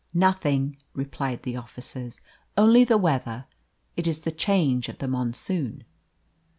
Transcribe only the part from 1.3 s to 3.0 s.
the officers; "only the